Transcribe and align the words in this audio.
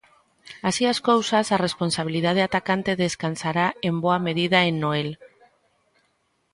Así 0.69 0.83
as 0.93 0.99
cousas, 1.09 1.45
a 1.49 1.61
responsabilidade 1.67 2.41
atacante 2.47 2.99
descansará 3.05 3.67
en 3.89 3.95
boa 4.03 4.19
medida 4.27 4.59
en 4.69 4.73
Noel. 4.83 5.09